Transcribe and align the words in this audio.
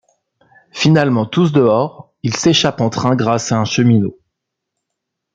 Finalement 0.71 1.27
tous 1.27 1.51
dehors, 1.51 2.11
ils 2.23 2.35
s’échappent 2.35 2.81
en 2.81 2.89
train 2.89 3.15
grâce 3.15 3.51
à 3.51 3.59
un 3.59 3.65
cheminot. 3.65 4.17